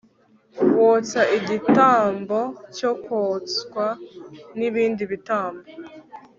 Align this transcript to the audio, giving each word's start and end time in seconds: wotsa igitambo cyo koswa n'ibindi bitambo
wotsa 0.77 1.21
igitambo 1.37 2.39
cyo 2.75 2.91
koswa 3.05 3.87
n'ibindi 4.57 5.03
bitambo 5.11 5.65